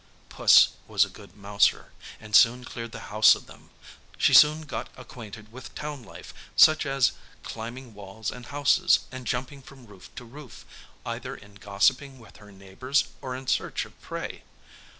[0.29, 3.69] Puss was a good mouser, and soon cleared the house of them.
[4.17, 7.11] She soon got acquainted with town life, such as
[7.43, 10.65] climbing walls and houses, and jumping from roof to roof,
[11.05, 14.41] either in gossipping with her neighbours or in search of prey.